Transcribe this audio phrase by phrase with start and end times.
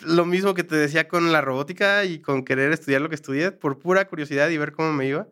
[0.00, 3.52] lo mismo que te decía con la robótica y con querer estudiar lo que estudié,
[3.52, 5.28] por pura curiosidad y ver cómo me iba.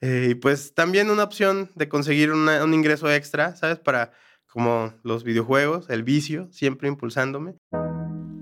[0.00, 3.78] Eh, y pues también una opción de conseguir un ingreso extra, ¿sabes?
[3.78, 4.12] Para
[4.52, 7.54] como los videojuegos, el vicio, siempre impulsándome.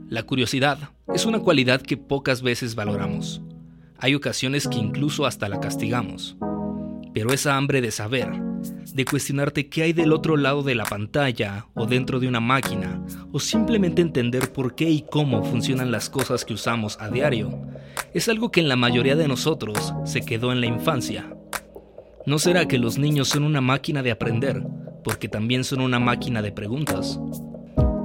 [0.09, 3.41] La curiosidad es una cualidad que pocas veces valoramos.
[3.99, 6.37] Hay ocasiones que incluso hasta la castigamos.
[7.15, 8.29] Pero esa hambre de saber,
[8.95, 13.03] de cuestionarte qué hay del otro lado de la pantalla o dentro de una máquina,
[13.33, 17.61] o simplemente entender por qué y cómo funcionan las cosas que usamos a diario,
[18.15, 21.35] es algo que en la mayoría de nosotros se quedó en la infancia.
[22.27, 24.63] ¿No será que los niños son una máquina de aprender,
[25.05, 27.19] porque también son una máquina de preguntas?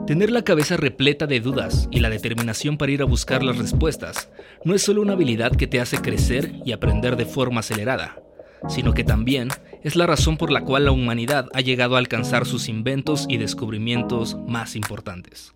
[0.07, 4.29] Tener la cabeza repleta de dudas y la determinación para ir a buscar las respuestas
[4.63, 8.21] no es solo una habilidad que te hace crecer y aprender de forma acelerada,
[8.67, 9.49] sino que también
[9.83, 13.37] es la razón por la cual la humanidad ha llegado a alcanzar sus inventos y
[13.37, 15.53] descubrimientos más importantes.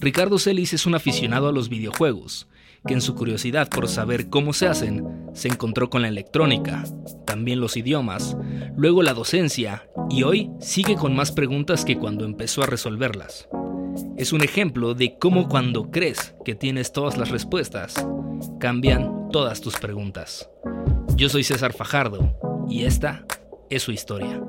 [0.00, 2.48] Ricardo Celis es un aficionado a los videojuegos,
[2.86, 6.84] que en su curiosidad por saber cómo se hacen, se encontró con la electrónica,
[7.26, 8.36] también los idiomas,
[8.76, 13.48] luego la docencia y hoy sigue con más preguntas que cuando empezó a resolverlas.
[14.16, 17.94] Es un ejemplo de cómo cuando crees que tienes todas las respuestas,
[18.58, 20.48] cambian todas tus preguntas.
[21.20, 22.34] Yo soy César Fajardo
[22.66, 23.26] y esta
[23.68, 24.40] es su historia.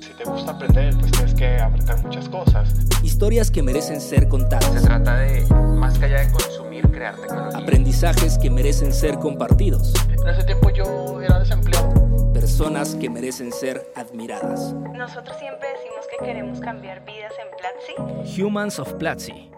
[0.00, 2.74] Si te gusta aprender, pues tienes que aprender muchas cosas.
[3.04, 4.74] Historias que merecen ser contadas.
[4.74, 5.46] Se trata de,
[5.76, 7.60] más que allá de consumir, crear tecnología.
[7.60, 9.94] Aprendizajes que merecen ser compartidos.
[10.20, 12.32] En ese tiempo yo era desempleado.
[12.32, 14.74] Personas que merecen ser admiradas.
[14.96, 18.42] Nosotros siempre decimos que queremos cambiar vidas en Platzi.
[18.42, 19.48] Humans of Platzi.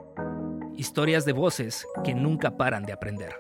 [0.76, 3.32] Historias de voces que nunca paran de aprender.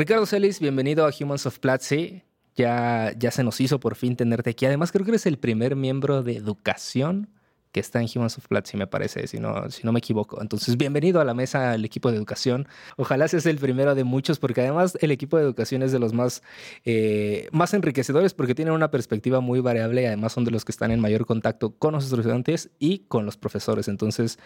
[0.00, 2.22] Ricardo Celis, bienvenido a Humans of Platzi.
[2.56, 4.64] Ya, ya se nos hizo por fin tenerte aquí.
[4.64, 7.28] Además, creo que eres el primer miembro de educación
[7.72, 10.40] que está en Humans of Platzi, me parece, si no, si no me equivoco.
[10.42, 12.66] Entonces, bienvenido a la mesa el equipo de educación.
[12.96, 16.12] Ojalá seas el primero de muchos, porque además el equipo de educación es de los
[16.12, 16.42] más,
[16.84, 20.72] eh, más enriquecedores porque tienen una perspectiva muy variable y además son de los que
[20.72, 23.86] están en mayor contacto con los estudiantes y con los profesores.
[23.86, 24.38] Entonces,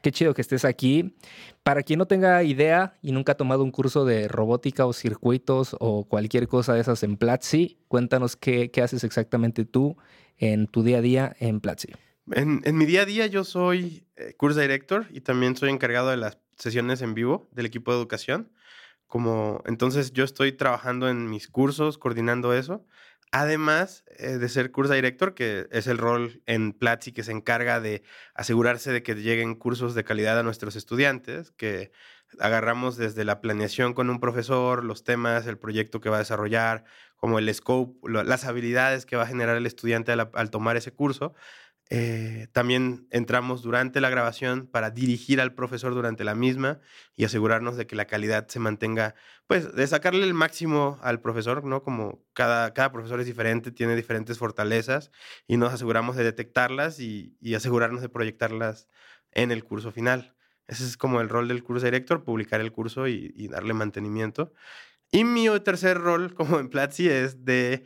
[0.00, 1.14] qué chido que estés aquí.
[1.62, 5.76] Para quien no tenga idea y nunca ha tomado un curso de robótica o circuitos
[5.78, 9.96] o cualquier cosa de esas en Platzi, cuéntanos qué, qué haces exactamente tú
[10.38, 11.92] en tu día a día en Platzi.
[12.30, 16.16] En, mi día a día yo soy eh, curso director y también soy encargado de
[16.16, 18.52] las sesiones en vivo del equipo de educación.
[19.08, 22.86] Como entonces yo estoy trabajando en mis cursos, coordinando eso.
[23.32, 27.80] Además eh, de ser curso director, que es el rol en Platzi que se encarga
[27.80, 31.90] de asegurarse de que lleguen cursos de calidad a nuestros estudiantes, que
[32.38, 36.84] agarramos desde la planeación con un profesor, los temas, el proyecto que va a desarrollar,
[37.16, 41.34] como el scope, las habilidades que va a generar el estudiante al tomar ese curso,
[41.90, 46.80] eh, también entramos durante la grabación para dirigir al profesor durante la misma
[47.16, 49.14] y asegurarnos de que la calidad se mantenga,
[49.46, 51.82] pues de sacarle el máximo al profesor, ¿no?
[51.82, 55.10] Como cada, cada profesor es diferente, tiene diferentes fortalezas
[55.46, 58.88] y nos aseguramos de detectarlas y, asegurarnos de proyectarlas
[59.32, 60.34] en el curso final.
[60.68, 64.54] Ese es como el rol del curso director, publicar el curso y, y darle mantenimiento.
[65.10, 67.84] Y mi tercer rol como en Platzi es de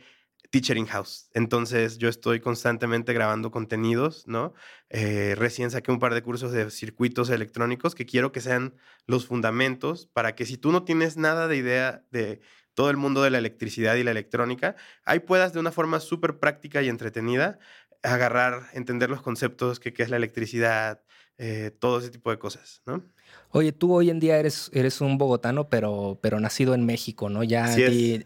[0.49, 1.29] Teacher In-House.
[1.33, 4.53] Entonces yo estoy constantemente grabando contenidos, ¿no?
[4.89, 8.75] Eh, recién saqué un par de cursos de circuitos electrónicos que quiero que sean
[9.05, 12.41] los fundamentos para que si tú no tienes nada de idea de
[12.73, 16.39] todo el mundo de la electricidad y la electrónica, ahí puedas de una forma súper
[16.39, 17.59] práctica y entretenida
[18.03, 21.01] agarrar, entender los conceptos, que qué es la electricidad,
[21.37, 23.03] eh, todo ese tipo de cosas, ¿no?
[23.51, 27.43] Oye, tú hoy en día eres, eres un bogotano, pero, pero nacido en México, ¿no?
[27.43, 27.75] Ya,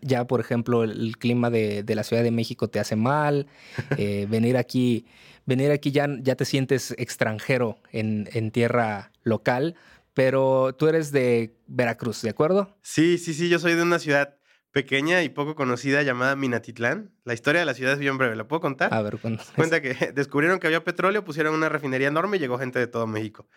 [0.02, 3.48] ya por ejemplo, el clima de, la Ciudad de México te hace mal.
[3.98, 5.06] Eh, venir aquí,
[5.46, 9.76] venir aquí ya, ya te sientes extranjero en, en tierra local,
[10.14, 12.78] pero tú eres de Veracruz, ¿de acuerdo?
[12.82, 14.36] Sí, sí, sí, yo soy de una ciudad
[14.72, 17.12] pequeña y poco conocida llamada Minatitlán.
[17.26, 18.94] La historia de la ciudad es bien breve, ¿la puedo contar?
[18.94, 19.50] A ver, cuéntame.
[19.56, 23.08] Cuenta que descubrieron que había petróleo, pusieron una refinería enorme y llegó gente de todo
[23.08, 23.48] México.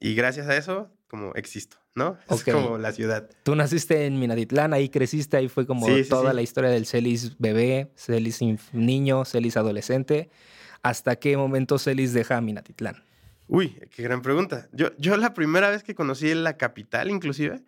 [0.00, 2.18] Y gracias a eso, como existo, ¿no?
[2.30, 3.28] Es como la ciudad.
[3.42, 7.92] Tú naciste en Minatitlán, ahí creciste, ahí fue como toda la historia del Celis bebé,
[7.96, 8.40] Celis
[8.72, 10.30] niño, Celis adolescente.
[10.82, 13.04] ¿Hasta qué momento Celis deja Minatitlán?
[13.46, 14.68] Uy, qué gran pregunta.
[14.72, 17.62] Yo, yo la primera vez que conocí la capital, inclusive,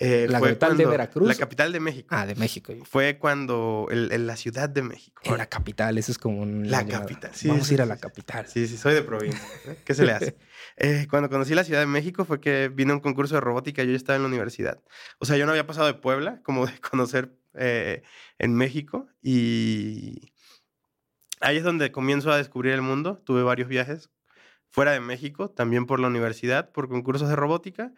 [0.00, 1.28] eh, ¿La capital de Veracruz?
[1.28, 2.08] La capital de México.
[2.10, 2.72] Ah, de México.
[2.84, 5.22] Fue cuando, en la Ciudad de México.
[5.24, 6.70] En la capital, eso es como un...
[6.70, 7.48] La capital, sí.
[7.48, 8.46] Vamos a ir a la capital.
[8.46, 9.40] Sí, sí, soy de provincia.
[9.84, 10.36] ¿Qué se le hace?
[10.80, 13.90] Eh, cuando conocí la Ciudad de México fue que vino un concurso de robótica, yo
[13.90, 14.80] ya estaba en la universidad.
[15.18, 18.02] O sea, yo no había pasado de Puebla, como de conocer eh,
[18.38, 20.32] en México, y
[21.40, 23.20] ahí es donde comienzo a descubrir el mundo.
[23.24, 24.10] Tuve varios viajes
[24.68, 27.92] fuera de México, también por la universidad, por concursos de robótica.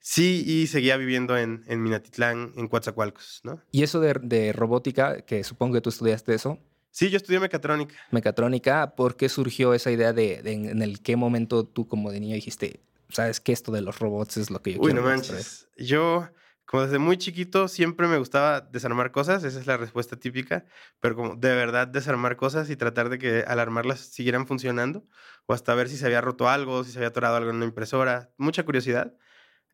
[0.00, 3.60] Sí, y seguía viviendo en, en Minatitlán, en Coatzacoalcos, ¿no?
[3.70, 6.58] Y eso de, de robótica, que supongo que tú estudiaste eso,
[6.92, 7.94] Sí, yo estudié mecatrónica.
[8.10, 12.18] mecatrónica, ¿por qué surgió esa idea de, de en, el qué momento tú como de
[12.18, 12.80] niño dijiste,
[13.10, 15.38] sabes que esto de los robots es lo que yo Uy, quiero no construir"?
[15.38, 15.68] manches.
[15.76, 16.28] Yo,
[16.66, 19.44] como desde muy chiquito, siempre me gustaba desarmar cosas.
[19.44, 20.64] Esa es la respuesta típica.
[20.98, 25.04] Pero como de verdad desarmar cosas y tratar de que al armarlas siguieran funcionando.
[25.46, 27.66] O hasta ver si se había roto algo, si se había atorado algo en una
[27.66, 28.30] impresora.
[28.36, 29.14] Mucha curiosidad.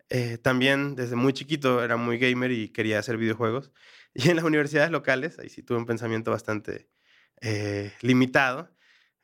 [0.08, 3.73] Eh, también desde muy chiquito era muy gamer y quería hacer videojuegos.
[4.19, 6.88] Y en las universidades locales, ahí sí tuve un pensamiento bastante
[7.43, 8.70] eh, limitado.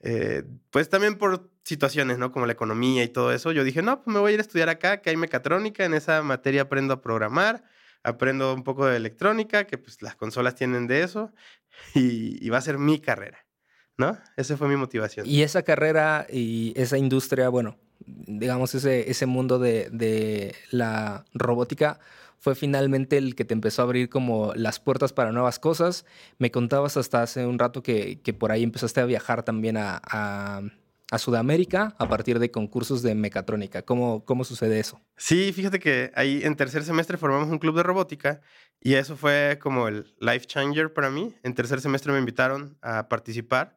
[0.01, 2.31] Eh, pues también por situaciones, ¿no?
[2.31, 3.53] Como la economía y todo eso.
[3.53, 5.87] Yo dije, no, pues me voy a ir a estudiar acá, que hay mecatrónica.
[5.87, 7.65] En esa materia aprendo a programar,
[8.03, 11.33] aprendo un poco de electrónica, que pues las consolas tienen de eso.
[11.95, 13.47] Y, y va a ser mi carrera,
[13.97, 14.19] ¿no?
[14.37, 15.27] Esa fue mi motivación.
[15.27, 21.99] Y esa carrera y esa industria, bueno, digamos ese, ese mundo de, de la robótica
[22.39, 26.05] fue finalmente el que te empezó a abrir como las puertas para nuevas cosas.
[26.39, 30.01] Me contabas hasta hace un rato que, que por ahí empezaste a viajar también a,
[30.05, 30.63] a-
[31.19, 33.83] Sudamérica a partir de concursos de mecatrónica.
[33.83, 34.99] ¿Cómo, cómo sucede eso?
[35.19, 38.41] Sí, fíjate que ahí en tercer semestre formamos un club de robótica
[38.81, 41.35] y eso fue como el life changer para mí.
[41.43, 43.77] En tercer semestre me invitaron a participar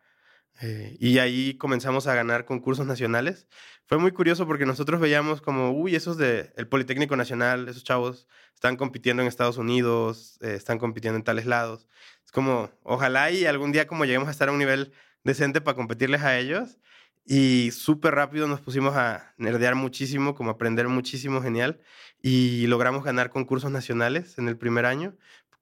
[0.61, 3.47] eh, y ahí comenzamos a ganar concursos nacionales.
[3.85, 8.27] Fue muy curioso porque nosotros veíamos como, uy, esos de el Politécnico Nacional, esos chavos
[8.53, 11.87] están compitiendo en Estados Unidos, eh, están compitiendo en tales lados.
[12.25, 14.93] Es como, ojalá y algún día como lleguemos a estar a un nivel
[15.23, 16.79] decente para competirles a ellos.
[17.27, 21.81] Y súper rápido nos pusimos a nerdear muchísimo, como aprender muchísimo, genial.
[22.21, 25.15] Y logramos ganar concursos nacionales en el primer año.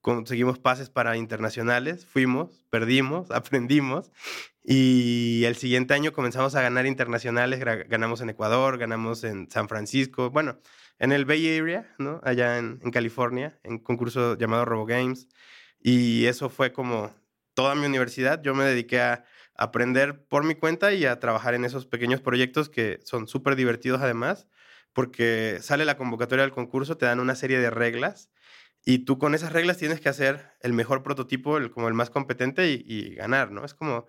[0.04, 4.12] Conseguimos pases para internacionales, fuimos, perdimos, aprendimos.
[4.62, 10.30] Y el siguiente año comenzamos a ganar internacionales, ganamos en Ecuador, ganamos en San Francisco,
[10.30, 10.60] bueno,
[11.00, 12.20] en el Bay Area, ¿no?
[12.26, 15.30] Allá en, en California, en un concurso llamado RoboGames.
[15.80, 17.16] Y eso fue como
[17.54, 18.42] toda mi universidad.
[18.44, 19.24] Yo me dediqué a
[19.56, 24.02] aprender por mi cuenta y a trabajar en esos pequeños proyectos que son súper divertidos
[24.02, 24.48] además,
[24.92, 28.34] porque sale la convocatoria del concurso, te dan una serie de reglas
[28.86, 32.10] y tú con esas reglas tienes que hacer el mejor prototipo, el, como el más
[32.10, 33.64] competente y, y ganar, ¿no?
[33.66, 34.08] Es como,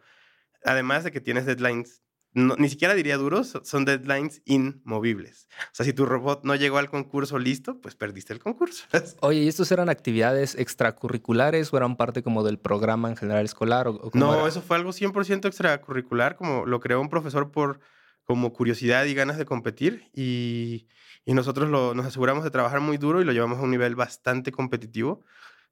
[0.64, 5.46] además de que tienes deadlines, no- ni siquiera diría duros, son deadlines inmovibles.
[5.66, 8.84] O sea, si tu robot no llegó al concurso listo, pues perdiste el concurso.
[9.20, 13.86] Oye, ¿y estos eran actividades extracurriculares o eran parte como del programa en general escolar?
[13.88, 14.48] O, No, era?
[14.48, 17.78] eso fue algo 100% extracurricular, como lo creó un profesor por
[18.24, 20.86] como curiosidad y ganas de competir y,
[21.26, 25.24] nosotros nos aseguramos de trabajar muy duro y lo llevamos a un nivel bastante competitivo.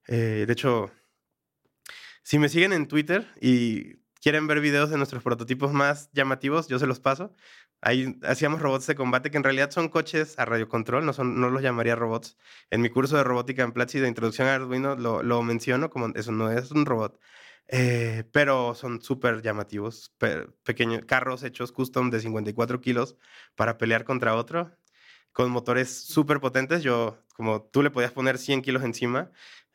[0.08, 0.90] Eh, de hecho,
[2.22, 6.78] si me siguen en Twitter y quieren ver videos de nuestros prototipos más llamativos, yo
[6.78, 7.34] se los paso.
[7.82, 11.62] Ahí hacíamos robots de combate que en realidad son coches a radiocontrol, no, no los
[11.62, 12.38] llamaría robots.
[12.70, 16.32] En mi curso de robótica en Platzi de introducción a Arduino lo menciono como eso
[16.32, 17.20] no es un robot.
[17.69, 23.17] Eh, pero son súper llamativos, pe- pequeños carros hechos custom de 54 kilos
[23.55, 24.76] para pelear contra otro,
[25.32, 26.82] con motores súper potentes.
[26.82, 29.31] Yo, como tú le podías poner 100 kilos encima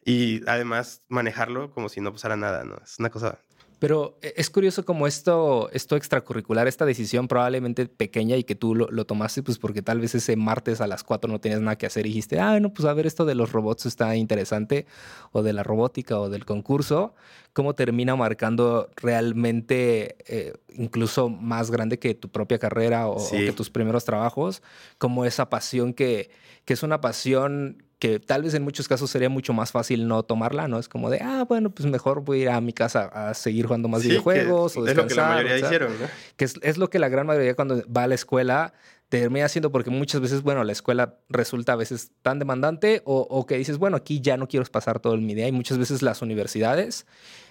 [0.05, 2.77] y además manejarlo como si no pasara nada, ¿no?
[2.83, 3.39] Es una cosa
[3.79, 8.73] Pero eh, es curioso como esto, esto extracurricular, esta decisión probablemente pequeña y que tú
[8.73, 11.77] lo, lo tomaste pues porque tal vez ese martes a las 4 no tenías nada
[11.77, 14.85] que hacer y dijiste, ah, no, pues a ver, esto de los robots está interesante,
[15.31, 17.13] o de la robótica o del concurso,
[17.53, 23.37] cómo termina marcando realmente eh, incluso más grande que tu propia carrera o, o Sí.
[23.45, 24.61] que tus primeros trabajos,
[24.97, 26.29] como esa pasión que,
[26.65, 30.21] que es una pasión que tal vez en muchos casos sería mucho más fácil no
[30.23, 30.77] tomarla, ¿no?
[30.77, 33.65] Es como de, ah, bueno, pues mejor voy a ir a mi casa a seguir
[33.65, 35.99] jugando más Sí, que videojuegos o es lo que la descansar, mayoría o sea, hicieron,
[35.99, 36.07] ¿no?
[36.35, 38.73] que es, es lo que la gran mayoría cuando va a la escuela
[39.09, 43.45] termina haciendo porque muchas veces, bueno, la escuela resulta a veces tan demandante o, o
[43.45, 46.21] que dices, bueno, aquí ya no quiero pasar todo mi día y muchas veces las
[46.21, 47.07] universidades,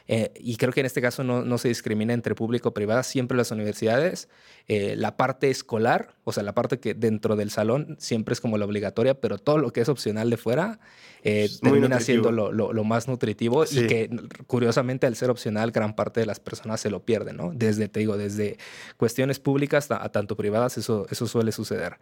[0.09, 3.03] eh, y creo que en este caso no, no se discrimina entre público o privada,
[3.03, 4.29] siempre las universidades,
[4.69, 8.59] eh, la parte escolar, o sea, la parte que dentro del salón siempre es como
[8.59, 10.79] la obligatoria, pero todo lo que es opcional de fuera
[11.23, 12.05] eh, termina nutritivo.
[12.05, 14.11] siendo lo, lo- lo más nutritivo y que
[14.47, 17.53] curiosamente al ser opcional gran parte de las personas se lo pierden, ¿no?
[17.55, 18.59] Desde, te digo, desde
[18.97, 21.99] cuestiones públicas a, a tanto privadas, eso, eso suele suceder.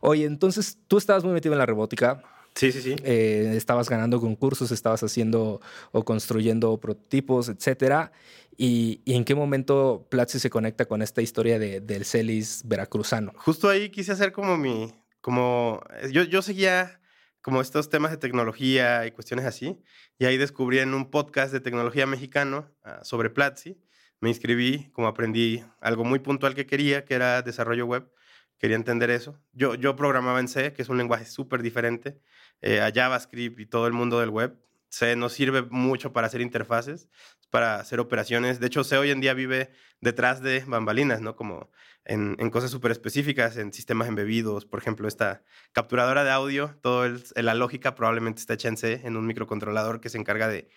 [0.00, 2.22] Oye, entonces tú estabas muy metido en la robótica,
[2.58, 2.96] Sí, sí, sí.
[3.04, 5.60] eh, estabas ganando concursos, estabas haciendo
[5.92, 8.10] o construyendo prototipos, etcétera.
[8.56, 13.32] ¿Y, y en qué momento Platzi se conecta con esta historia de, del Celis veracruzano?
[13.36, 17.00] Justo ahí quise hacer como mi, como, yo, yo seguía
[17.42, 19.80] como estos temas de tecnología y cuestiones así,
[20.18, 23.80] y ahí descubrí en un podcast de tecnología mexicano ah, sobre Platzi,
[24.20, 28.10] me inscribí, como aprendí algo muy puntual que quería, que era desarrollo web,
[28.58, 29.40] quería entender eso.
[29.52, 32.18] Yo, yo programaba en C, que es un lenguaje súper diferente
[32.62, 34.56] eh, a JavaScript y todo el mundo del web.
[34.90, 37.08] C nos sirve mucho para hacer interfaces,
[37.50, 38.58] para hacer operaciones.
[38.60, 41.36] De hecho, C hoy en día vive detrás de bambalinas, ¿no?
[41.36, 41.70] Como
[42.04, 44.64] en, cosas súper específicas, en sistemas embebidos.
[44.64, 49.16] Por ejemplo, esta capturadora de audio, toda la lógica probablemente está hecha en C, en
[49.16, 50.70] un microcontrolador que se encarga de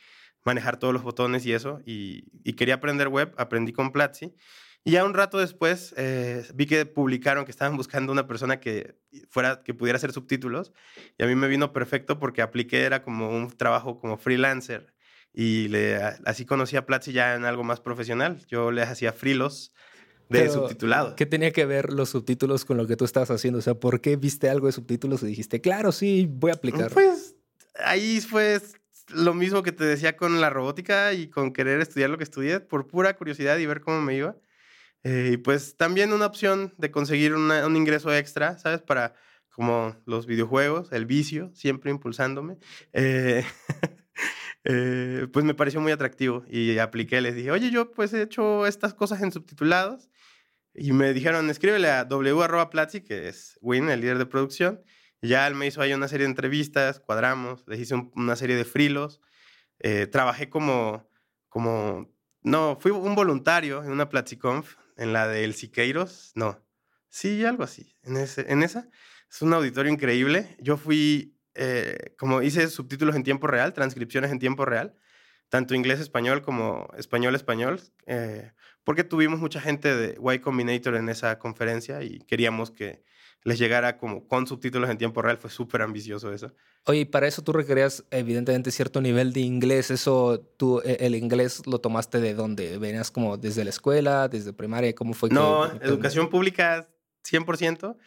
[0.43, 1.79] manejar todos los botones y eso.
[1.85, 4.35] Y, y quería aprender web, aprendí con Platzi.
[4.83, 8.95] Y ya un rato después eh, vi que publicaron que estaban buscando una persona que
[9.29, 10.73] fuera que pudiera hacer subtítulos
[11.19, 14.93] y a mí me vino perfecto porque apliqué era como un trabajo como freelancer
[15.33, 18.43] y le, así conocí a Platzi ya en algo más profesional.
[18.47, 19.73] Yo les hacía frilos
[20.29, 21.15] de subtitulado.
[21.15, 23.59] ¿Qué tenía que ver los subtítulos con lo que tú estabas haciendo?
[23.59, 26.91] O sea, ¿por qué viste algo de subtítulos y dijiste, claro, sí, voy a aplicar?
[26.91, 27.35] Pues
[27.83, 28.61] ahí fue
[29.09, 32.59] lo mismo que te decía con la robótica y con querer estudiar lo que estudié
[32.59, 34.35] por pura curiosidad y ver cómo me iba.
[35.03, 38.81] Eh, y pues también una opción de conseguir un ingreso extra, ¿sabes?
[38.81, 39.15] Para
[39.49, 42.57] como los videojuegos, el vicio, siempre impulsándome.
[42.93, 43.43] Eh,
[44.63, 48.65] eh, pues me pareció muy atractivo y apliqué, les dije, oye, yo pues he hecho
[48.65, 50.09] estas cosas en subtitulados.
[50.73, 54.81] Y me dijeron, escríbele a w.platzi, que es Win, el líder de producción.
[55.21, 58.63] Ya él me hizo ahí una serie de entrevistas, cuadramos, les hice una serie de
[58.63, 59.19] frilos.
[60.11, 61.09] trabajé como,
[61.49, 62.09] como,
[62.41, 66.63] no, fui un voluntario en una PlatziConf en la del Siqueiros, no.
[67.09, 67.97] Sí, algo así.
[68.03, 68.87] En, ese, en esa.
[69.29, 70.55] Es un auditorio increíble.
[70.59, 74.95] Yo fui, eh, como hice subtítulos en tiempo real, transcripciones en tiempo real,
[75.49, 78.53] tanto inglés-español como español-español, eh,
[78.83, 83.03] porque tuvimos mucha gente de Y Combinator en esa conferencia y queríamos que
[83.43, 85.37] les llegara como con subtítulos en tiempo real.
[85.37, 86.53] Fue súper ambicioso eso.
[86.85, 89.91] Oye, para eso tú requerías evidentemente cierto nivel de inglés.
[89.91, 92.77] ¿Eso tú, e, el inglés lo tomaste de dónde?
[92.77, 94.93] ¿Venías como desde la escuela, desde primaria?
[94.93, 95.29] ¿Cómo fue?
[95.29, 96.87] No, educación pública
[97.23, 97.97] 100%.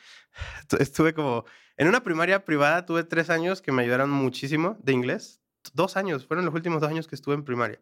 [0.79, 1.45] Estuve como...
[1.77, 5.41] En una primaria privada tuve tres años que me ayudaron muchísimo de inglés.
[5.73, 7.81] Dos años, fueron los últimos dos años que estuve en primaria.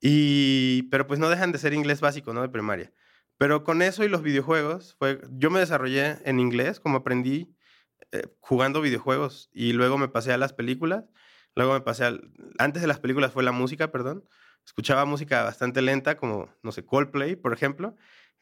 [0.00, 2.42] Y, pero pues no dejan de ser inglés básico, ¿no?
[2.42, 2.92] De primaria.
[3.38, 7.54] Pero con eso y los videojuegos, fue, yo me desarrollé en inglés, como aprendí
[8.12, 11.04] eh, jugando videojuegos y luego me pasé a las películas.
[11.54, 12.30] Luego me pasé al...
[12.58, 14.24] Antes de las películas fue la música, perdón.
[14.64, 17.96] Escuchaba música bastante lenta, como, no sé, Coldplay, por ejemplo,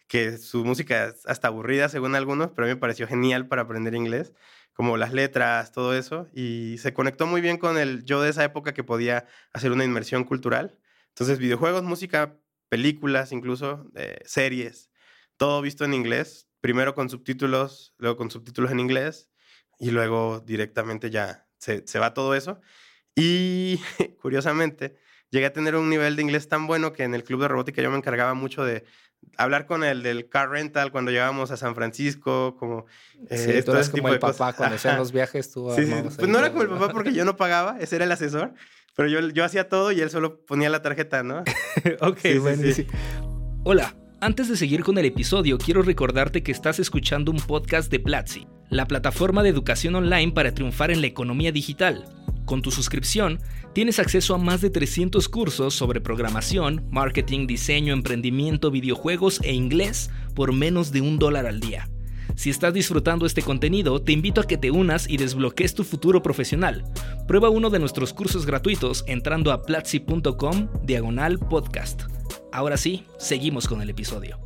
[0.07, 3.63] que su música es hasta aburrida según algunos, pero a mí me pareció genial para
[3.63, 4.33] aprender inglés,
[4.75, 6.29] como las letras, todo eso.
[6.35, 9.85] Y se conectó muy bien con el yo de esa época que podía hacer una
[9.85, 10.79] inmersión cultural.
[11.09, 12.37] Entonces, videojuegos, música,
[12.71, 14.91] películas, incluso eh, series,
[15.37, 19.29] todo visto en inglés, primero con subtítulos, luego con subtítulos en inglés
[19.79, 22.61] y luego directamente ya se, va todo eso.
[23.15, 23.81] Y
[24.23, 24.97] curiosamente,
[25.31, 27.83] llegué a tener un nivel de inglés tan bueno que en el club de robótica
[27.83, 28.85] yo me encargaba mucho de
[29.37, 32.87] hablar con el del car rental cuando llegábamos a San Francisco, como...
[33.29, 35.87] Eh, sí, tú eres como el papá, cuando hacían los viajes tú sí,
[36.17, 38.55] Pues no era como el papá porque yo no pagaba, ese era el asesor,
[39.01, 41.39] pero yo, yo hacía todo y él solo ponía la tarjeta, ¿no?
[42.03, 42.63] ok, bueno.
[43.65, 47.99] Hola, antes de seguir con el episodio, quiero recordarte que estás escuchando un podcast de
[47.99, 52.05] Platzi, la plataforma de educación online para triunfar en la economía digital.
[52.45, 53.41] Con tu suscripción,
[53.73, 60.11] tienes acceso a más de 300 cursos sobre programación, marketing, diseño, emprendimiento, videojuegos e inglés
[60.35, 61.89] por menos de un dólar al día.
[62.41, 66.23] Si estás disfrutando este contenido, te invito a que te unas y desbloquees tu futuro
[66.23, 66.91] profesional.
[67.29, 72.05] Prueba uno de nuestros cursos gratuitos entrando a platzi.com diagonal podcast.
[72.51, 74.41] Ahora sí, seguimos con el episodio.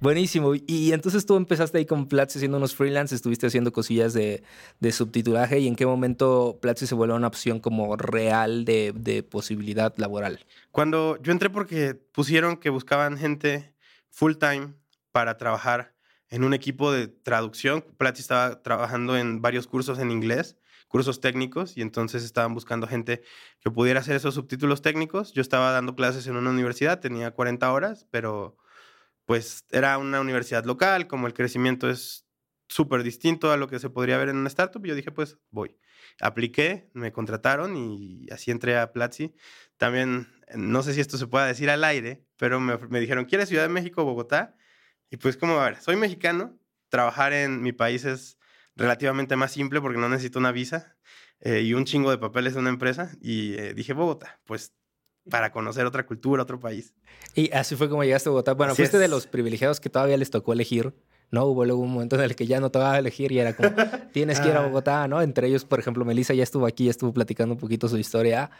[0.00, 0.52] Buenísimo.
[0.66, 4.42] Y entonces tú empezaste ahí con Platzi haciendo unos freelance, estuviste haciendo cosillas de,
[4.90, 10.40] subtitulaje y en qué momento Platzi se vuelve una opción como real de, posibilidad laboral.
[10.72, 13.76] Cuando yo entré porque pusieron que buscaban gente
[14.10, 14.74] full time
[15.12, 15.99] para trabajar
[16.30, 17.84] en un equipo de traducción.
[17.98, 20.56] Platzi estaba trabajando en varios cursos en inglés
[20.90, 23.22] cursos técnicos y entonces estaban buscando gente
[23.60, 25.32] que pudiera hacer esos subtítulos técnicos.
[25.32, 28.58] Yo estaba dando clases en una universidad, tenía 40 horas, pero
[29.24, 32.26] pues era una universidad local, como el crecimiento es
[32.66, 35.76] súper distinto a lo que se podría ver en una startup, yo dije, pues voy.
[36.20, 39.32] Apliqué, me contrataron y así entré a Platzi.
[39.76, 43.48] También, no sé si esto se pueda decir al aire, pero me, me dijeron, ¿quieres
[43.48, 44.56] Ciudad de México o Bogotá?
[45.10, 48.38] Y pues como, a ver, soy mexicano, trabajar en mi país es
[48.76, 50.96] relativamente más simple porque no necesito una visa
[51.40, 53.10] eh, y un chingo de papeles de una empresa.
[53.20, 54.72] Y eh, dije Bogotá, pues
[55.28, 56.94] para conocer otra cultura, otro país.
[57.34, 58.54] Y así fue como llegaste a Bogotá.
[58.54, 60.94] Bueno, fuiste de los privilegiados que todavía les tocó elegir
[61.30, 61.44] ¿no?
[61.46, 63.54] Hubo luego un momento en el que ya no te va a elegir y era
[63.54, 63.70] como,
[64.12, 64.60] tienes que ir a.
[64.66, 65.22] Bogotá, ¿no?
[65.22, 68.50] Entre ellos, por ejemplo, Melissa ya estuvo aquí, ya estuvo platicando un poquito su historia.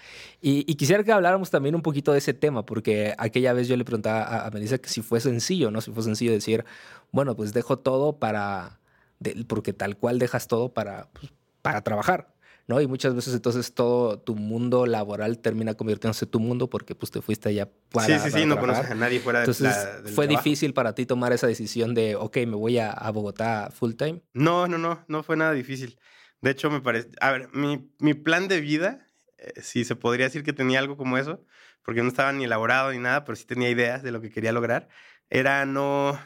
[0.41, 3.77] Y, y quisiera que habláramos también un poquito de ese tema, porque aquella vez yo
[3.77, 5.81] le preguntaba a, a Melissa que si fue sencillo, ¿no?
[5.81, 6.65] Si fue sencillo decir,
[7.13, 8.79] bueno, pues dejo todo para,
[9.19, 12.29] de- porque tal cual dejas todo para, pues, para trabajar.
[12.71, 12.81] ¿No?
[12.81, 17.11] Y muchas veces entonces todo tu mundo laboral termina convirtiéndose en tu mundo porque pues
[17.11, 20.01] te fuiste allá para sí, sí, para sí, no conoces a nadie fuera de la,
[20.03, 20.45] del ¿fue trabajo.
[20.45, 24.23] difícil para ti tomar esa decisión de, ok, me voy a, a Bogotá full time?
[24.33, 25.99] No, no, no, no fue nada difícil.
[26.41, 27.11] De hecho, me parece.
[27.21, 30.97] A ver, mi, mi plan de vida, eh, sí se podría decir que tenía algo
[30.97, 31.45] como eso,
[31.83, 34.53] porque no estaba ni elaborado ni nada, pero sí tenía ideas de lo que quería
[34.53, 34.89] lograr.
[35.29, 36.19] Era no.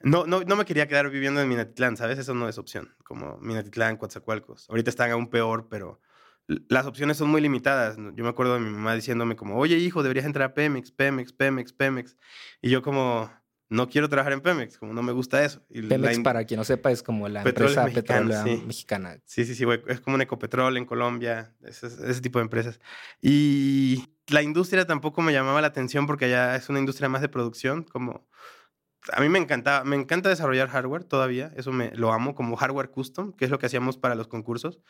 [0.00, 2.18] No, no, no me quería quedar viviendo en Minatitlán, ¿sabes?
[2.18, 2.94] Eso no es opción.
[3.04, 4.68] Como Minatitlán, Coatzacoalcos.
[4.68, 6.00] Ahorita están aún peor, pero
[6.46, 7.96] las opciones son muy limitadas.
[7.96, 11.32] Yo me acuerdo de mi mamá diciéndome como, oye, hijo, deberías entrar a Pemex, Pemex,
[11.32, 12.16] Pemex, Pemex.
[12.62, 13.30] Y yo como,
[13.68, 15.62] no quiero trabajar en Pemex, como no me gusta eso.
[15.68, 18.62] Y Pemex, para quien no sepa, es como la Petróleos empresa petrolera sí.
[18.66, 19.18] mexicana.
[19.24, 19.82] Sí, sí, sí, güey.
[19.88, 22.80] Es como un Ecopetrol en Colombia, ese, ese tipo de empresas.
[23.20, 27.28] Y la industria tampoco me llamaba la atención porque allá es una industria más de
[27.28, 28.26] producción, como...
[29.12, 32.90] A mí me encantaba, me encanta desarrollar hardware todavía, eso me lo amo, como hardware
[32.90, 34.80] custom, que es lo que hacíamos para los concursos.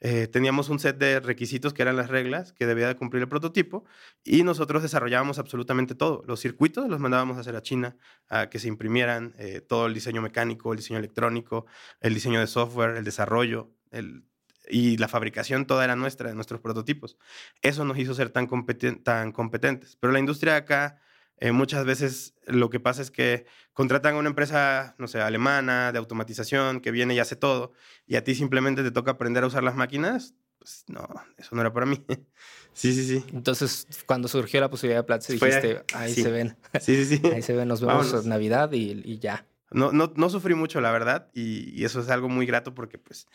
[0.00, 3.28] Eh, teníamos un set de requisitos que eran las reglas que debía de cumplir el
[3.28, 3.84] prototipo
[4.22, 6.22] y nosotros desarrollábamos absolutamente todo.
[6.26, 7.96] Los circuitos los mandábamos a hacer a China,
[8.28, 11.66] a que se imprimieran, eh, todo el diseño mecánico, el diseño electrónico,
[12.00, 14.24] el diseño de software, el desarrollo, el,
[14.68, 17.18] y la fabricación toda era nuestra, de nuestros prototipos.
[17.60, 19.96] Eso nos hizo ser tan, competen- tan competentes.
[20.00, 21.00] Pero la industria acá,
[21.38, 25.92] eh, muchas veces lo que pasa es que contratan a una empresa, no sé, alemana,
[25.92, 27.72] de automatización, que viene y hace todo,
[28.06, 30.34] y a ti simplemente te toca aprender a usar las máquinas.
[30.58, 32.02] Pues no, eso no era para mí.
[32.72, 33.24] sí, sí, sí.
[33.32, 36.22] Entonces, cuando surgió la posibilidad de Platzi, Fue- dijiste, ahí sí.
[36.22, 37.22] se ven, Sí, sí, sí.
[37.32, 38.24] ahí se ven, nos vemos Vámonos.
[38.24, 39.46] en Navidad y, y ya.
[39.70, 42.96] No, no, no sufrí mucho, la verdad, y, y eso es algo muy grato porque,
[42.96, 43.26] pues,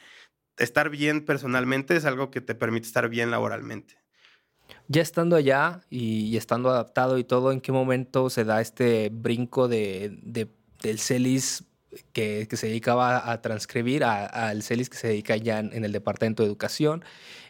[0.58, 3.98] estar bien personalmente es algo que te permite estar bien laboralmente.
[4.88, 9.68] Ya estando allá y, estando adaptado y todo, ¿en qué momento se da este brinco
[9.68, 10.48] de, de-
[10.82, 11.64] del CELIS
[12.14, 16.44] que, se dedicaba a transcribir al CELIS que se dedica ya en, en el Departamento
[16.44, 17.04] de Educación,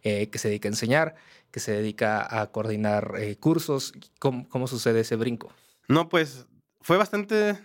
[0.03, 1.15] eh, que se dedica a enseñar,
[1.51, 3.93] que se dedica a coordinar eh, cursos?
[4.19, 5.51] ¿Cómo, cómo sucede ese brinco?
[5.87, 6.47] No, pues
[6.81, 7.57] fue bastante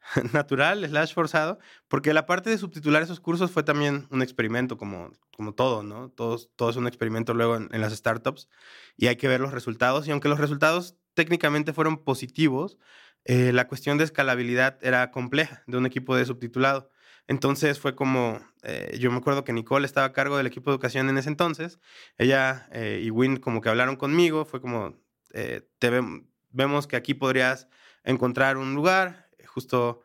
[0.32, 1.58] natural, slash forzado,
[1.88, 6.10] porque la parte de subtitular esos cursos fue también un experimento, como, como todo, ¿no?
[6.10, 8.48] Todos, todo es un experimento luego en, las startups
[8.96, 10.06] y hay que ver los resultados.
[10.08, 12.78] Y aunque los resultados técnicamente fueron positivos,
[13.24, 16.90] eh, la cuestión de escalabilidad era compleja de un equipo de subtitulado.
[17.26, 20.74] Entonces fue como, eh, yo me acuerdo que Nicole estaba a cargo del equipo de
[20.74, 21.78] educación en ese entonces,
[22.18, 24.96] ella eh, y Win como que hablaron conmigo, fue como,
[25.32, 27.68] te vem- vemos que aquí podrías
[28.02, 30.02] encontrar un lugar, justo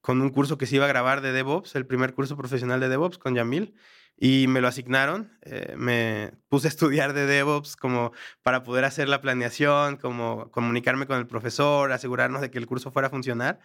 [0.00, 2.88] con un curso que se iba a grabar de DevOps, el primer curso profesional de
[2.88, 3.74] DevOps con Yamil,
[4.16, 5.36] y me lo asignaron.
[5.42, 11.06] eh, me puse a estudiar de DevOps como para poder hacer la planeación, como comunicarme
[11.06, 13.60] con el profesor, asegurarnos de que el curso fuera a funcionar.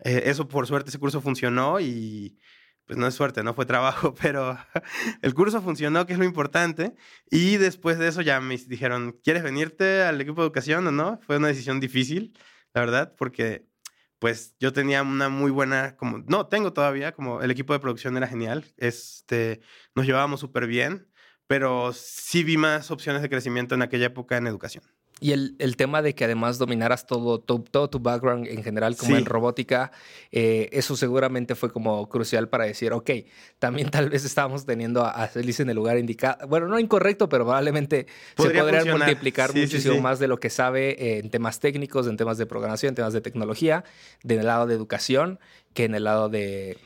[0.00, 2.38] Eh, eso, por suerte, ese curso funcionó y
[2.86, 4.58] pues no es suerte, no fue trabajo, pero
[5.22, 6.94] el curso funcionó, que es lo importante.
[7.30, 11.20] Y después de eso ya me dijeron, ¿quieres venirte al equipo de educación o no?
[11.26, 12.38] Fue una decisión difícil,
[12.74, 13.66] la verdad, porque
[14.22, 18.16] pues yo tenía una muy buena, como, no, tengo todavía, como el equipo de producción
[18.16, 19.62] era genial, este,
[19.96, 21.08] nos llevábamos súper bien,
[21.48, 24.84] pero sí vi más opciones de crecimiento en aquella época en educación.
[25.22, 28.96] Y el, el tema de que además dominaras todo, todo, todo tu background en general,
[28.96, 29.18] como Sí.
[29.18, 29.92] en robótica,
[30.32, 33.10] eh, eso seguramente fue como crucial para decir, ok,
[33.60, 36.48] también tal vez estábamos teniendo a, Celis en el lugar indicado.
[36.48, 39.08] Bueno, no incorrecto, pero probablemente Podría se podría funcionar.
[39.08, 40.00] multiplicar Sí, muchísimo sí.
[40.00, 43.20] más de lo que sabe en temas técnicos, en temas de programación, en temas de
[43.20, 43.84] tecnología,
[44.24, 45.38] del lado de educación,
[45.72, 46.78] que en el lado de...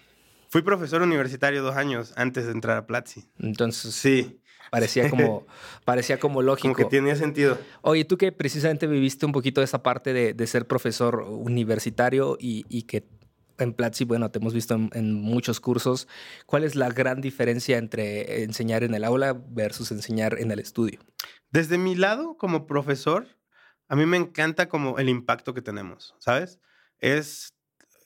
[0.50, 3.24] Fui profesor universitario dos años antes de entrar a Platzi.
[3.40, 4.38] Entonces, Sí,
[4.76, 5.46] parecía como,
[5.84, 6.74] parecía como lógico.
[6.74, 7.58] como que tenía sentido.
[7.82, 12.66] Oye, tú que precisamente viviste un poquito esa parte de, de ser profesor universitario y,
[12.68, 13.04] y que
[13.58, 16.08] en Platzi, bueno, te hemos visto en, en muchos cursos,
[16.44, 21.00] ¿cuál es la gran diferencia entre enseñar en el aula versus enseñar en el estudio?
[21.50, 23.26] Desde mi lado, como profesor,
[23.88, 26.60] a mí me encanta como el impacto que tenemos, ¿sabes?
[26.98, 27.54] Es,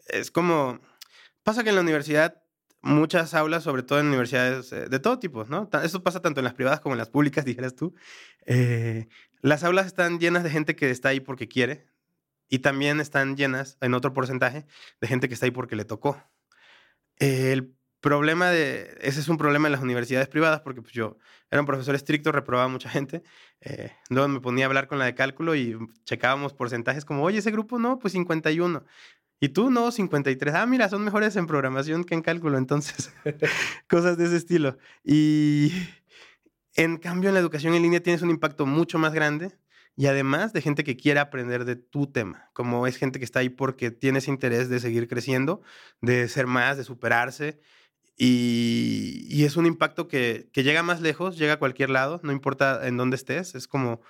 [0.06, 0.78] es como...
[1.42, 2.39] Pasa que en la universidad,
[2.82, 5.68] muchas aulas, sobre todo en universidades eh, de todo tipo, ¿no?
[5.82, 7.94] Esto pasa tanto en las privadas como en las públicas, dijeras tú.
[8.46, 9.08] Eh,
[9.42, 11.86] las aulas están llenas de gente que está ahí porque quiere
[12.48, 14.66] y también están llenas, en otro porcentaje,
[15.00, 16.22] de gente que está ahí porque le tocó.
[17.16, 18.96] El problema de...
[19.02, 21.18] Ese es un problema en las universidades privadas porque pues, yo
[21.50, 23.22] era un profesor estricto, reprobaba a mucha gente.
[23.60, 27.38] Eh, luego me ponía a hablar con la de cálculo y checábamos porcentajes como, oye,
[27.38, 28.84] ese grupo no, pues 51.
[29.40, 30.54] Y tú no, 53.
[30.54, 33.12] Ah, mira, son mejores en programación que en cálculo, entonces,
[33.88, 34.76] cosas de ese estilo.
[35.02, 35.72] Y
[36.76, 39.58] en cambio, en la educación en línea tienes un impacto mucho más grande
[39.96, 43.40] y además de gente que quiere aprender de tu tema, como es gente que está
[43.40, 45.62] ahí porque tienes interés de seguir creciendo,
[46.00, 47.60] de ser más, de superarse.
[48.16, 52.96] Y, es un impacto que, llega más lejos, llega a cualquier lado, no importa en
[52.98, 54.02] dónde estés, es como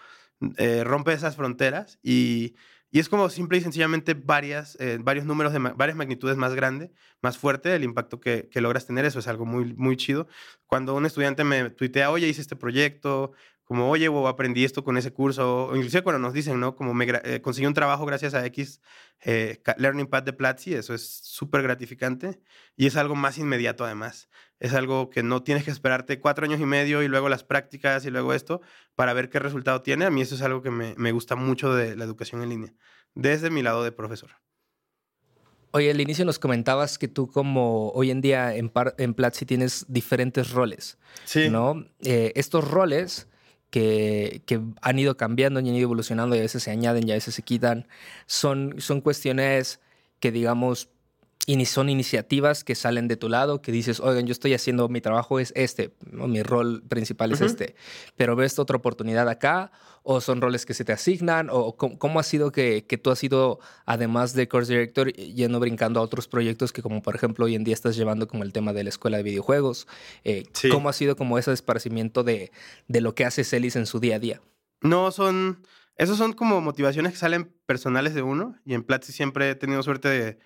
[0.58, 2.54] eh, rompe esas fronteras y
[2.90, 6.90] y es como simple y sencillamente varias, eh, varios números de varias magnitudes más grande,
[7.22, 9.04] más fuerte el impacto que, logras tener.
[9.04, 10.26] Eso es algo muy, muy chido.
[10.66, 13.32] Cuando un estudiante me tuitea, oye, hice este proyecto,
[13.70, 16.74] como, oye, o aprendí esto con ese curso, o inclusive cuando nos dicen, ¿no?
[16.74, 18.80] Como me eh, conseguí un trabajo gracias a X
[19.20, 22.40] eh, Learning Path de Platzi, eso es súper gratificante
[22.76, 24.28] y es algo más inmediato además.
[24.58, 28.04] Es algo que no tienes que esperarte cuatro años y medio y luego las prácticas
[28.06, 28.60] y luego esto
[28.96, 30.04] para ver qué resultado tiene.
[30.04, 32.74] A mí eso es algo que me, me gusta mucho de la educación en línea,
[33.14, 34.30] desde mi lado de profesor.
[35.70, 39.86] Oye, al inicio nos comentabas que tú como hoy en día en, en Platzi tienes
[39.86, 40.98] diferentes roles.
[41.24, 41.48] Sí.
[41.48, 41.86] ¿No?
[42.00, 43.28] Eh, estos roles
[43.70, 44.42] que,
[44.82, 47.34] han ido cambiando y han ido evolucionando y a veces se añaden y a veces
[47.34, 47.86] se quitan.
[48.26, 49.80] Son, son cuestiones
[50.20, 50.90] que, digamos,
[51.66, 55.38] son iniciativas que salen de tu lado, que dices, oigan, yo estoy haciendo, mi trabajo
[55.38, 57.74] es este, mi rol principal es este,
[58.16, 62.22] pero ves otra oportunidad acá, o son roles que se te asignan, o cómo, ha
[62.22, 66.72] sido que, que, tú has ido, además de Course Director, yendo brincando a otros proyectos
[66.72, 69.18] que como por ejemplo hoy en día estás llevando como el tema de la escuela
[69.18, 69.86] de videojuegos,
[70.24, 72.50] eh, ¿cómo ha sido como ese esparcimiento de,
[72.88, 74.40] de lo que hace Celis en su día a día?
[74.82, 79.50] No, son, esos son como motivaciones que salen personales de uno, y en Platzi siempre
[79.50, 80.38] he tenido suerte de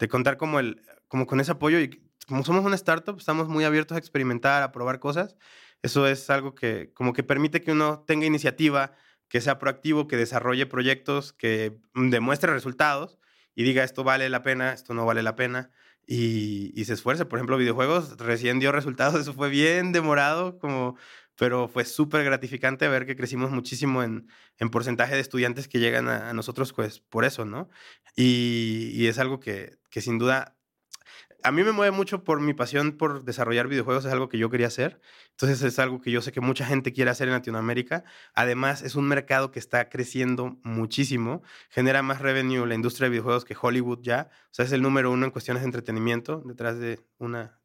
[0.00, 3.64] de contar como, el, como con ese apoyo y como somos una startup, estamos muy
[3.64, 5.36] abiertos a experimentar, a probar cosas.
[5.82, 8.94] Eso es algo que como que permite que uno tenga iniciativa,
[9.28, 13.18] que sea proactivo, que desarrolle proyectos, que demuestre resultados
[13.54, 15.70] y diga esto vale la pena, esto no vale la pena
[16.06, 17.24] y, y se esfuerce.
[17.26, 20.96] Por ejemplo, videojuegos recién dio resultados, eso fue bien demorado, como,
[21.40, 26.06] pero fue súper gratificante ver que crecimos muchísimo en, en porcentaje de estudiantes que llegan
[26.06, 27.70] a, nosotros, pues por eso, ¿no?
[28.14, 30.58] Y, y es algo que, que sin duda
[31.42, 34.50] a mí me mueve mucho por mi pasión por desarrollar videojuegos, es algo que yo
[34.50, 35.00] quería hacer.
[35.30, 38.04] Entonces es algo que yo sé que mucha gente quiere hacer en Latinoamérica.
[38.34, 43.46] Además, es un mercado que está creciendo muchísimo, genera más revenue la industria de videojuegos
[43.46, 44.28] que Hollywood ya.
[44.50, 47.58] O sea, es el número uno en cuestiones de entretenimiento, detrás de una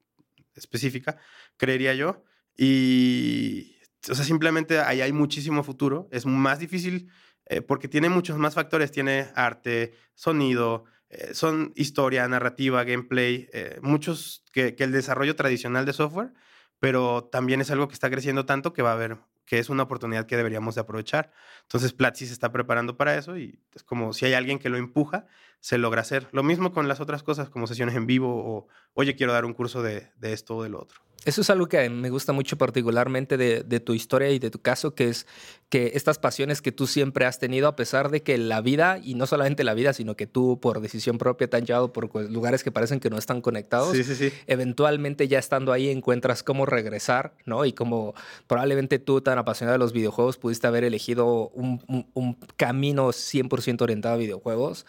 [0.56, 1.18] específica,
[1.58, 2.24] creería yo.
[2.58, 3.76] Y,
[4.10, 6.08] o sea, simplemente ahí hay muchísimo futuro.
[6.12, 7.10] Es más difícil
[7.46, 8.92] eh, porque tiene muchos más factores.
[8.92, 15.94] Tiene arte, sonido, eh, son historia, narrativa, gameplay, eh, muchos que, el desarrollo tradicional de
[15.94, 16.34] software,
[16.80, 19.84] pero también es algo que está creciendo tanto que va a haber, que es una
[19.84, 21.32] oportunidad que deberíamos de aprovechar.
[21.62, 24.78] Entonces Platzi se está preparando para eso y es como si hay alguien que lo
[24.78, 25.28] empuja,
[25.60, 26.28] se logra hacer.
[26.32, 29.54] Lo mismo con las otras cosas como sesiones en vivo o, oye, quiero dar un
[29.54, 31.05] curso de, de esto o de lo otro.
[31.24, 34.94] Eso es algo que me gusta mucho particularmente de, tu historia y de tu caso,
[34.94, 35.26] que es
[35.70, 39.16] que estas pasiones que tú siempre has tenido, a pesar de que la vida, y
[39.16, 42.64] no solamente la vida, sino que tú por decisión propia te han llevado por lugares
[42.64, 43.98] que parecen que no están conectados,
[44.46, 47.66] eventualmente ya estando ahí encuentras cómo regresar, ¿no?
[47.66, 48.14] Y como
[48.46, 53.82] probablemente tú tan apasionado de los videojuegos pudiste haber elegido un, un, un camino 100%
[53.82, 54.86] orientado a videojuegos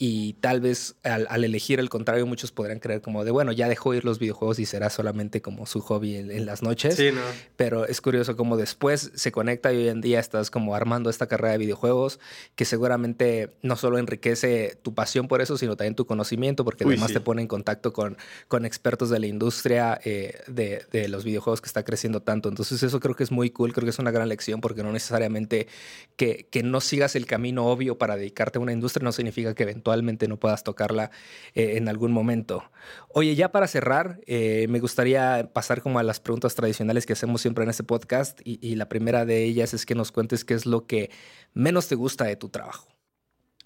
[0.00, 3.94] y tal vez al, elegir el contrario muchos podrían creer como de, bueno, ya dejó
[3.94, 6.94] ir los videojuegos y será solamente como su hobby en, las noches.
[6.94, 7.20] Sí, ¿no?
[7.56, 11.26] Pero es curioso como después se conecta y hoy en día estás como armando esta
[11.26, 12.20] carrera de videojuegos
[12.54, 17.12] que seguramente no solo enriquece tu pasión por eso, sino también tu conocimiento, porque además
[17.12, 21.60] te pone en contacto con, con expertos de la industria eh, de, de, los videojuegos
[21.60, 22.48] que está creciendo tanto.
[22.48, 24.92] Entonces eso creo que es muy cool, creo que es una gran lección porque no
[24.92, 25.66] necesariamente
[26.14, 29.64] que, que no sigas el camino obvio para dedicarte a una industria no significa que
[29.64, 29.87] eventualmente
[30.28, 31.10] no puedas tocarla
[31.54, 32.70] eh, en algún momento.
[33.08, 37.40] Oye, ya para cerrar, eh, me gustaría pasar como a las preguntas tradicionales que hacemos
[37.40, 40.66] siempre en este podcast y, la primera de ellas es que nos cuentes qué es
[40.66, 41.10] lo que
[41.52, 42.88] menos te gusta de tu trabajo.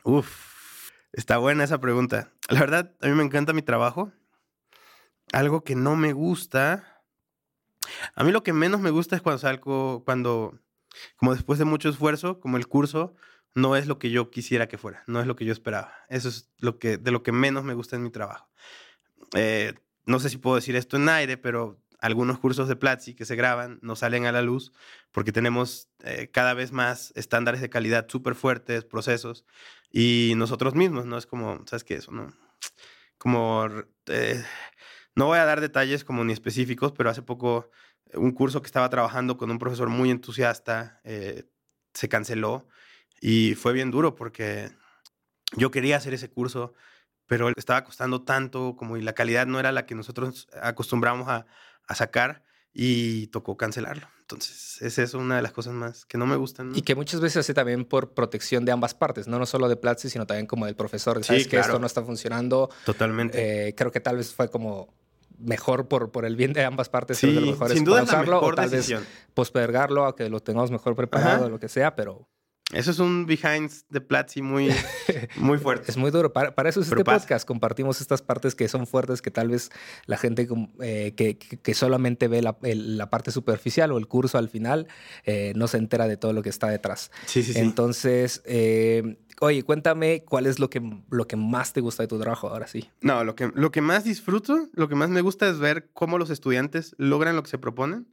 [0.04, 2.32] Uf, está buena esa pregunta.
[2.48, 4.12] La verdad, a mí me encanta mi trabajo.
[5.32, 7.02] Algo que no me gusta.
[8.14, 10.58] A mí lo que menos me gusta es cuando salgo, cuando,
[11.16, 13.14] como después de mucho esfuerzo, como el curso,
[13.54, 15.94] no es lo que yo quisiera que fuera, no es lo que yo esperaba.
[16.08, 18.48] Eso es lo que, de lo que menos me gusta en mi trabajo.
[19.34, 19.74] Eh,
[20.06, 23.36] no sé si puedo decir esto en aire, pero algunos cursos de Platzi que se
[23.36, 24.72] graban no salen a la luz
[25.12, 29.44] porque tenemos eh, cada vez más estándares de calidad súper fuertes, procesos,
[29.90, 31.18] y nosotros mismos, ¿no?
[31.18, 31.94] Es como, ¿sabes qué?
[31.94, 32.32] Eso, ¿no?
[33.18, 33.68] Como,
[34.06, 34.42] eh,
[35.14, 37.70] no voy a dar detalles como ni específicos, pero hace poco
[38.14, 42.66] un curso que estaba trabajando con un profesor muy entusiasta se canceló
[43.22, 44.70] y fue bien duro porque
[45.56, 46.74] yo quería hacer ese curso,
[47.26, 51.46] pero estaba costando tanto como y la calidad no era la que nosotros acostumbramos a,
[51.86, 52.42] a sacar
[52.74, 54.08] y tocó cancelarlo.
[54.22, 56.70] Entonces, esa es una de las cosas más que no me gustan.
[56.70, 56.76] ¿no?
[56.76, 59.76] Y que muchas veces hace también por protección de ambas partes, no, no solo de
[59.76, 61.22] Platzi, sino también como del profesor.
[61.22, 62.70] Sabes Sí, que esto no está funcionando.
[62.84, 63.68] Totalmente.
[63.68, 64.92] Eh, creo que tal vez fue como
[65.38, 67.18] mejor por, por el bien de ambas partes.
[67.18, 68.72] sí, creo que lo mejor sin es duda es la pausarlo mejor o tal vez
[68.72, 69.04] decisión.
[69.34, 71.44] postergarlo a que lo tengamos mejor preparado Ajá.
[71.46, 72.26] o lo que sea, pero
[72.72, 74.70] Eso es un behind de Platzi muy,
[75.36, 75.90] muy fuerte.
[75.90, 76.32] es muy duro.
[76.32, 77.20] Para, para eso es Pero este pasa.
[77.20, 77.46] podcast.
[77.46, 79.70] Compartimos estas partes que son fuertes, que tal vez
[80.06, 80.48] la gente
[80.80, 84.48] eh, que, que- que solamente ve la, el- la parte superficial o el curso al
[84.48, 84.88] final
[85.24, 87.10] eh, no se entera de todo lo que está detrás.
[87.26, 87.58] Sí, sí, sí.
[87.58, 90.80] Entonces, eh, oye, cuéntame cuál es lo que,
[91.10, 92.90] lo que más te gusta de tu trabajo ahora sí.
[93.02, 96.16] No, lo que, lo que más disfruto, lo que más me gusta es ver cómo
[96.16, 98.08] los estudiantes logran lo que se proponen.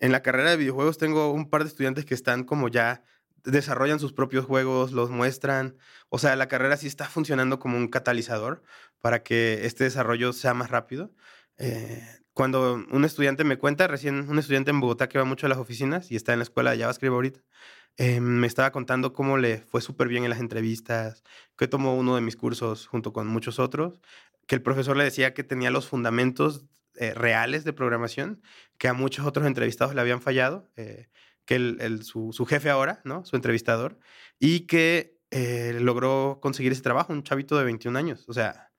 [0.00, 3.04] En la carrera de videojuegos tengo un par de estudiantes que están como ya
[3.44, 5.76] desarrollan sus propios juegos, los muestran.
[6.08, 8.62] O sea, la carrera sí está funcionando como un catalizador
[9.00, 11.12] para que este desarrollo sea más rápido.
[11.58, 12.02] Eh,
[12.32, 15.58] cuando un estudiante me cuenta, recién un estudiante en Bogotá que va mucho a las
[15.58, 17.40] oficinas y está en la escuela de JavaScript ahorita,
[17.96, 21.22] eh, me estaba contando cómo le fue súper bien en las entrevistas,
[21.56, 24.00] que tomó uno de mis cursos junto con muchos otros,
[24.48, 26.64] que el profesor le decía que tenía los fundamentos
[26.96, 28.42] eh, reales de programación,
[28.78, 30.68] que a muchos otros entrevistados le habían fallado,
[31.44, 33.24] que su, jefe ahora, ¿no?
[33.24, 33.98] Su entrevistador,
[34.38, 38.24] y que eh, logró conseguir ese trabajo, un chavito de 21 años.
[38.28, 38.70] O sea,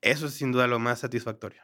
[0.00, 1.62] eso es sin duda lo más satisfactorio.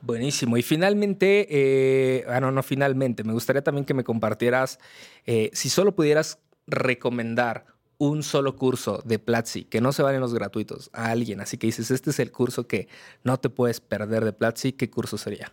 [0.00, 0.56] Buenísimo.
[0.56, 4.78] Y finalmente, eh, ah, finalmente, me gustaría también que me compartieras,
[5.26, 7.66] eh, si solo pudieras recomendar
[7.98, 11.66] un solo curso de Platzi, que no se valen los gratuitos, a alguien, así que
[11.66, 12.88] dices, este es el curso que
[13.24, 15.52] no te puedes perder de Platzi, ¿qué curso sería?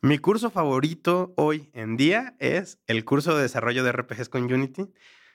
[0.00, 4.86] Mi curso favorito hoy en día es el curso de desarrollo de RPGs con Unity.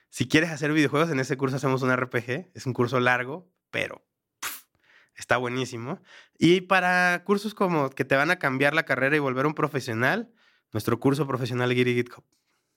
[0.08, 2.50] Si quieres hacer videojuegos, en ese curso hacemos un RPG.
[2.54, 4.04] Es un curso largo, pero
[5.14, 6.00] está buenísimo.
[6.38, 10.32] Y para cursos como que te van a cambiar la carrera y volver un profesional,
[10.72, 12.24] nuestro curso profesional Giri GitHub.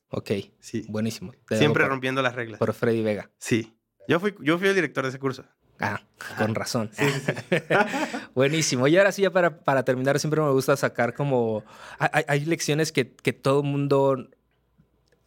[0.10, 0.86] Ok, Sí.
[0.90, 1.34] buenísimo.
[1.48, 2.60] Te Siempre rompiendo las reglas.
[2.60, 3.32] por Freddy Vega.
[3.40, 3.76] Sí.
[4.08, 5.46] Yo fui, yo fui el director de ese curso.
[5.84, 6.02] Ah,
[6.38, 6.90] con razón.
[8.36, 8.88] Buenísimo.
[8.88, 11.64] Y ahora sí, ya para, para terminar, siempre me gusta sacar como...
[12.00, 14.30] Hay, hay- lecciones que, que todo el mundo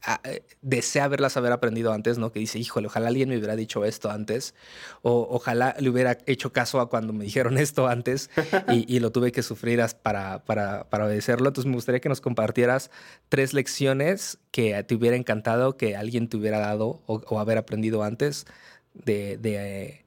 [0.03, 2.31] ah, eh, desea haberlas haber aprendido antes, ¿no?
[2.33, 4.55] Que dice, híjole, ojalá alguien me hubiera dicho esto antes.
[5.03, 8.31] O ojalá le hubiera hecho caso a cuando me dijeron esto antes
[8.71, 11.49] y, y lo tuve que sufrir para, para, para obedecerlo.
[11.49, 12.91] Entonces me gustaría que nos compartieras
[13.29, 18.03] tres lecciones que te hubiera encantado que alguien te hubiera dado o, o haber aprendido
[18.03, 18.47] antes
[18.95, 20.06] de, de,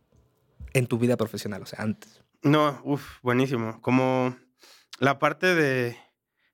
[0.74, 2.22] en tu vida profesional, o sea, antes.
[2.42, 3.82] No, uff, buenísimo.
[3.82, 4.36] Como
[5.00, 5.98] la parte de...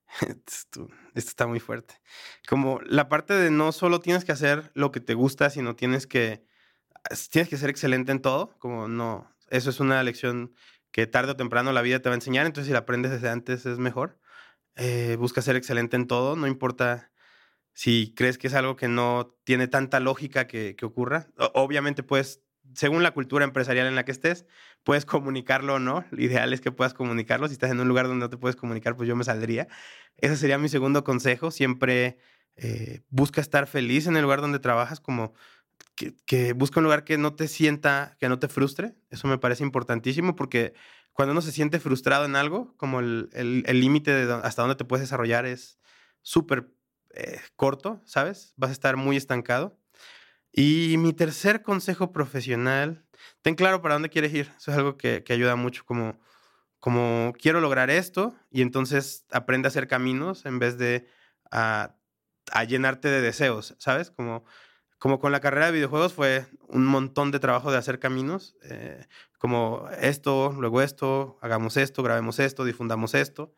[0.46, 2.00] Esto, está muy fuerte.
[2.48, 6.06] Como la parte de no solo tienes que hacer lo que te gusta, sino tienes
[6.06, 6.44] que...
[7.30, 8.56] Tienes que ser excelente en todo.
[8.58, 9.30] Como no...
[9.48, 10.54] Eso es una lección
[10.90, 12.46] que tarde o temprano la vida te va a enseñar.
[12.46, 14.18] Entonces si la aprendes desde antes es mejor.
[14.74, 16.34] Eh, busca ser excelente en todo.
[16.34, 17.12] No importa
[17.72, 21.28] si crees que es algo que no tiene tanta lógica que, que ocurra.
[21.54, 22.42] Obviamente puedes,
[22.74, 24.46] según la cultura empresarial en la que estés,
[24.84, 26.04] puedes comunicarlo o no.
[26.10, 27.48] Lo ideal es que puedas comunicarlo.
[27.48, 29.68] Si estás en un lugar donde no te puedes comunicar, pues yo me saldría.
[30.16, 31.50] Ese sería mi segundo consejo.
[31.50, 32.18] Siempre
[32.56, 35.34] eh, busca estar feliz en el lugar donde trabajas, como
[35.94, 38.94] que, busca un lugar que no te sienta, que no te frustre.
[39.10, 40.74] Eso me parece importantísimo porque
[41.12, 43.30] cuando uno se siente frustrado en algo, como el
[43.80, 45.78] límite de hasta dónde te puedes desarrollar es
[46.22, 46.70] súper
[47.16, 48.52] eh, corto, ¿sabes?
[48.56, 49.78] Vas a estar muy estancado.
[50.58, 53.04] Y mi tercer consejo profesional,
[53.42, 54.50] ten claro para dónde quieres ir.
[54.56, 56.18] Eso es algo que, ayuda mucho, como,
[57.38, 61.06] quiero lograr esto y entonces aprende a hacer caminos en vez de
[61.50, 61.94] a,
[62.52, 64.10] a llenarte de deseos, ¿sabes?
[64.10, 64.44] Como,
[64.98, 69.06] como con la carrera de videojuegos fue un montón de trabajo de hacer caminos, eh,
[69.38, 73.54] como esto, luego esto, hagamos esto, grabemos esto, difundamos esto.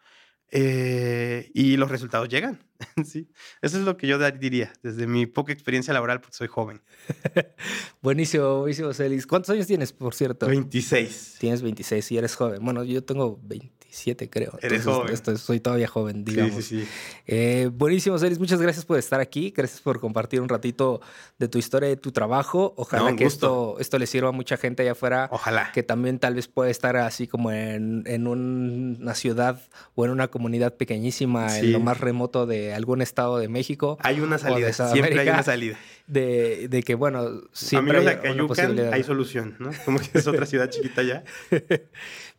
[0.50, 2.67] eh, y los resultados llegan.
[3.04, 3.28] sí.
[3.62, 6.80] Eso es lo que yo diría desde mi poca experiencia laboral, porque soy joven.
[8.02, 9.26] Buenísimo, buenísimo, Celis.
[9.26, 10.46] ¿Cuántos años tienes, por cierto?
[10.46, 11.36] 26.
[11.40, 12.64] Tienes 26 y eres joven.
[12.64, 14.52] Bueno, yo tengo 27, creo.
[14.62, 15.12] Eres Entonces, joven.
[15.14, 16.54] esto- soy todavía joven, digamos.
[16.56, 16.88] Sí, sí, sí.
[17.26, 18.38] Eh, buenísimo, Celis.
[18.38, 19.52] Muchas gracias por estar aquí.
[19.56, 21.00] Gracias por compartir un ratito
[21.38, 22.74] de tu historia y de tu trabajo.
[22.76, 23.74] Ojalá No, que gusto.
[23.74, 25.28] esto, esto le sirva a mucha gente allá afuera.
[25.32, 25.72] Ojalá.
[25.72, 29.60] que también tal vez puede estar así como en, en un- una ciudad
[29.94, 34.20] o en una comunidad pequeñísima, en lo más remoto de algún estado de México, Hay
[34.20, 34.72] una de salida.
[34.72, 35.78] Siempre hay una salida.
[36.06, 38.92] de, de que, bueno, siempre Amigos de hay una Acayucan, posibilidad.
[38.92, 39.70] hay solución, ¿no?
[39.84, 41.24] Como que es otra ciudad chiquita ya.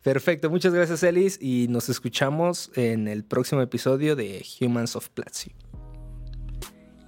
[0.02, 5.52] Perfecto, muchas gracias, Elis, y nos escuchamos en el próximo episodio de Humans of Platzi.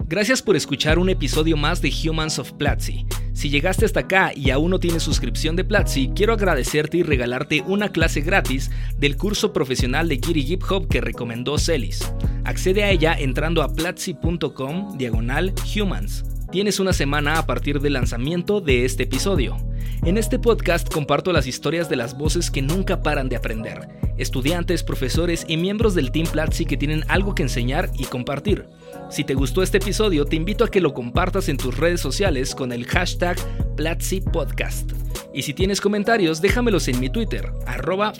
[0.07, 3.05] Gracias por escuchar un episodio más de Humans of Platzi.
[3.33, 7.61] Si llegaste hasta acá y aún no tienes suscripción de Platzi, quiero agradecerte y regalarte
[7.65, 12.13] una clase gratis del curso profesional de Giri Hip Hop que recomendó Celis.
[12.45, 16.23] Accede a ella entrando a platzi.com diagonal humans.
[16.51, 19.57] Tienes una semana a partir del lanzamiento de este episodio.
[20.05, 24.83] En este podcast comparto las historias de las voces que nunca paran de aprender, estudiantes,
[24.83, 28.67] profesores y miembros del Team Platzi que tienen algo que enseñar y compartir.
[29.09, 32.55] Si te gustó este episodio, te invito a que lo compartas en tus redes sociales
[32.55, 33.37] con el hashtag
[33.75, 34.91] Platzi Podcast.
[35.33, 38.13] Y si tienes comentarios, déjamelos en mi Twitter, arroba.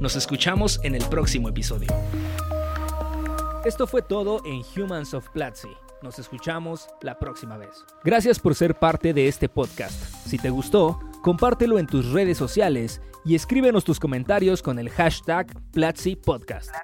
[0.00, 1.88] Nos escuchamos en el próximo episodio.
[3.64, 5.70] Esto fue todo en Humans of Platzi.
[6.02, 7.84] Nos escuchamos la próxima vez.
[8.04, 9.94] Gracias por ser parte de este podcast.
[10.26, 15.46] Si te gustó, compártelo en tus redes sociales y escríbenos tus comentarios con el hashtag
[15.72, 16.74] Platzi Podcast.